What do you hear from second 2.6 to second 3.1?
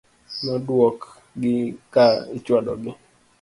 gi.